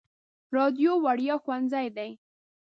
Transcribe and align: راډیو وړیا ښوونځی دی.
راډیو 0.55 0.91
وړیا 1.05 1.35
ښوونځی 1.43 1.87
دی. 1.97 2.09